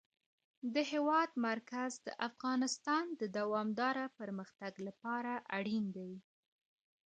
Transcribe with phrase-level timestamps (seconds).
[0.73, 6.13] د هېواد مرکز د افغانستان د دوامداره پرمختګ لپاره اړین دي.